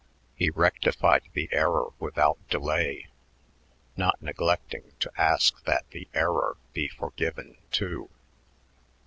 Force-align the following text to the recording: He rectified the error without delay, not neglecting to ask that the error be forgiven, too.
He 0.35 0.49
rectified 0.49 1.29
the 1.33 1.47
error 1.51 1.91
without 1.99 2.39
delay, 2.49 3.05
not 3.95 4.19
neglecting 4.19 4.93
to 4.99 5.11
ask 5.15 5.63
that 5.65 5.87
the 5.91 6.07
error 6.15 6.57
be 6.73 6.87
forgiven, 6.87 7.57
too. 7.69 8.09